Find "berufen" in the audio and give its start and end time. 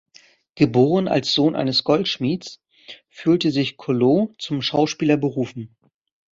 5.15-5.75